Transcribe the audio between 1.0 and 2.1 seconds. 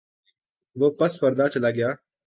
پردہ چلاگیا۔